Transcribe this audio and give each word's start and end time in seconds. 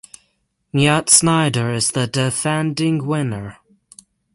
Myatt 0.73 1.11
Snider 1.11 1.69
is 1.71 1.91
the 1.91 2.07
defending 2.07 3.05
winner. 3.05 3.57